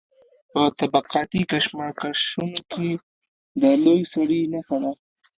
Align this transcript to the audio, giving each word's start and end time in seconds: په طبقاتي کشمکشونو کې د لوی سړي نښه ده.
په 0.51 0.61
طبقاتي 0.79 1.41
کشمکشونو 1.51 2.59
کې 2.71 2.89
د 3.61 3.63
لوی 3.83 4.01
سړي 4.13 4.41
نښه 4.53 4.77
ده. 4.83 4.91